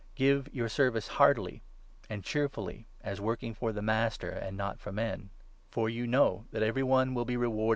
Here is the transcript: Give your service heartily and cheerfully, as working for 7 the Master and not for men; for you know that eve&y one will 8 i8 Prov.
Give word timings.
Give 0.15 0.49
your 0.51 0.67
service 0.67 1.07
heartily 1.07 1.61
and 2.09 2.23
cheerfully, 2.23 2.87
as 3.01 3.21
working 3.21 3.53
for 3.53 3.69
7 3.69 3.75
the 3.75 3.81
Master 3.83 4.29
and 4.31 4.57
not 4.57 4.79
for 4.79 4.91
men; 4.91 5.29
for 5.69 5.91
you 5.91 6.07
know 6.07 6.45
that 6.49 6.63
eve&y 6.63 6.81
one 6.81 7.13
will 7.13 7.29
8 7.29 7.37
i8 7.37 7.39
Prov. 7.39 7.69